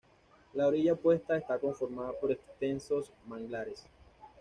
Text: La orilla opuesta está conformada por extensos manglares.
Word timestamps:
La 0.55 0.65
orilla 0.65 0.93
opuesta 0.93 1.37
está 1.37 1.59
conformada 1.59 2.11
por 2.19 2.31
extensos 2.31 3.11
manglares. 3.27 3.85